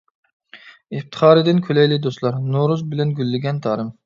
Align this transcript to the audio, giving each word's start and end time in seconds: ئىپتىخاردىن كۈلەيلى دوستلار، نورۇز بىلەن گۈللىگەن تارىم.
ئىپتىخاردىن 0.99 1.61
كۈلەيلى 1.69 2.01
دوستلار، 2.07 2.41
نورۇز 2.57 2.83
بىلەن 2.93 3.13
گۈللىگەن 3.23 3.63
تارىم. 3.69 3.95